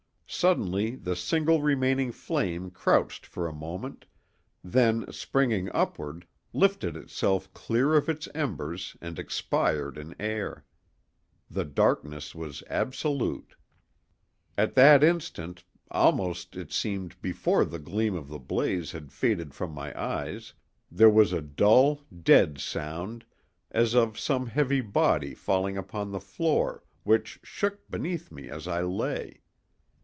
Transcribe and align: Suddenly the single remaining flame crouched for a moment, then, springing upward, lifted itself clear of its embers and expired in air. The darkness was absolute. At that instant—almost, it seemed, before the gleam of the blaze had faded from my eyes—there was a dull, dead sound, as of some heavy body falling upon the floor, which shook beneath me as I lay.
Suddenly 0.33 0.95
the 0.95 1.15
single 1.17 1.61
remaining 1.61 2.13
flame 2.13 2.69
crouched 2.71 3.25
for 3.25 3.47
a 3.49 3.53
moment, 3.53 4.05
then, 4.63 5.11
springing 5.11 5.69
upward, 5.73 6.25
lifted 6.53 6.95
itself 6.95 7.53
clear 7.53 7.95
of 7.95 8.07
its 8.07 8.29
embers 8.33 8.95
and 9.01 9.19
expired 9.19 9.97
in 9.97 10.15
air. 10.21 10.63
The 11.49 11.65
darkness 11.65 12.33
was 12.33 12.63
absolute. 12.69 13.55
At 14.57 14.73
that 14.75 15.03
instant—almost, 15.03 16.55
it 16.55 16.71
seemed, 16.71 17.21
before 17.21 17.65
the 17.65 17.77
gleam 17.77 18.15
of 18.15 18.29
the 18.29 18.39
blaze 18.39 18.93
had 18.93 19.11
faded 19.11 19.53
from 19.53 19.73
my 19.73 19.91
eyes—there 20.01 21.09
was 21.09 21.33
a 21.33 21.41
dull, 21.41 22.03
dead 22.23 22.57
sound, 22.57 23.25
as 23.69 23.93
of 23.93 24.17
some 24.17 24.45
heavy 24.47 24.79
body 24.81 25.33
falling 25.35 25.75
upon 25.75 26.11
the 26.13 26.21
floor, 26.21 26.85
which 27.03 27.41
shook 27.43 27.91
beneath 27.91 28.31
me 28.31 28.47
as 28.49 28.65
I 28.65 28.81
lay. 28.81 29.39